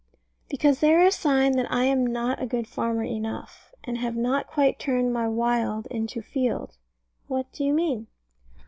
Because 0.49 0.79
they 0.79 0.95
are 0.95 1.05
a 1.05 1.11
sign 1.11 1.51
that 1.57 1.71
I 1.71 1.83
am 1.83 2.07
not 2.07 2.41
a 2.41 2.47
good 2.47 2.67
farmer 2.67 3.03
enough, 3.03 3.71
and 3.83 3.99
have 3.99 4.15
not 4.15 4.47
quite 4.47 4.79
turned 4.79 5.13
my 5.13 5.27
Wild 5.27 5.85
into 5.91 6.23
Field. 6.23 6.73
What 7.27 7.51
do 7.51 7.63
you 7.63 7.71
mean? 7.75 8.07